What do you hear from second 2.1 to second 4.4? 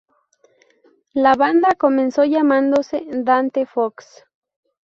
llamándose "Dante Fox".